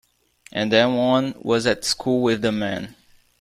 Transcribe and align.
And 0.51 0.71
then 0.71 0.95
one 0.95 1.35
was 1.37 1.67
at 1.67 1.85
school 1.85 2.23
with 2.23 2.41
the 2.41 2.51
man. 2.51 2.95